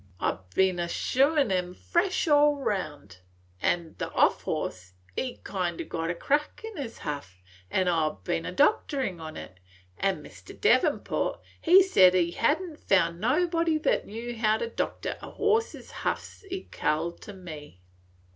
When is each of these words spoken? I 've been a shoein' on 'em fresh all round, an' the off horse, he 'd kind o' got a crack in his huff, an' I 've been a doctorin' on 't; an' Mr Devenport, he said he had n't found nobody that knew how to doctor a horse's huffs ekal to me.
I 0.19 0.31
've 0.31 0.49
been 0.55 0.79
a 0.79 0.87
shoein' 0.87 1.41
on 1.51 1.51
'em 1.51 1.73
fresh 1.75 2.27
all 2.27 2.55
round, 2.55 3.19
an' 3.61 3.93
the 3.99 4.11
off 4.13 4.41
horse, 4.45 4.93
he 5.15 5.33
'd 5.35 5.43
kind 5.43 5.79
o' 5.79 5.83
got 5.85 6.09
a 6.09 6.15
crack 6.15 6.63
in 6.63 6.75
his 6.77 6.97
huff, 6.97 7.43
an' 7.69 7.87
I 7.87 8.09
've 8.09 8.23
been 8.23 8.43
a 8.47 8.51
doctorin' 8.51 9.19
on 9.21 9.35
't; 9.35 9.49
an' 9.99 10.23
Mr 10.23 10.59
Devenport, 10.59 11.39
he 11.61 11.83
said 11.83 12.15
he 12.15 12.31
had 12.31 12.59
n't 12.59 12.79
found 12.79 13.19
nobody 13.21 13.77
that 13.77 14.07
knew 14.07 14.35
how 14.35 14.57
to 14.57 14.69
doctor 14.69 15.17
a 15.21 15.29
horse's 15.29 15.91
huffs 15.91 16.43
ekal 16.49 17.11
to 17.21 17.33
me. 17.33 17.79